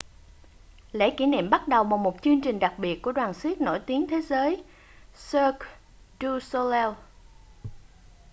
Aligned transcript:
lễ 0.91 1.11
kỷ 1.17 1.25
niệm 1.25 1.49
bắt 1.49 1.67
đầu 1.67 1.83
bằng 1.83 2.03
một 2.03 2.15
chương 2.21 2.41
trình 2.41 2.59
đặc 2.59 2.73
biệt 2.77 3.01
của 3.01 3.11
đoàn 3.11 3.33
xiếc 3.33 3.61
nổi 3.61 3.79
tiếng 3.87 4.07
thế 4.07 4.21
giới 4.21 4.63
cirque 5.15 5.67
du 6.21 6.39
soleil 6.39 6.89